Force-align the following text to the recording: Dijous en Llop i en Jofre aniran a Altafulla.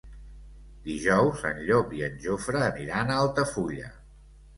Dijous 0.85 1.43
en 1.49 1.59
Llop 1.67 1.93
i 1.97 2.01
en 2.07 2.15
Jofre 2.23 2.63
aniran 2.69 3.13
a 3.13 3.19
Altafulla. 3.25 3.93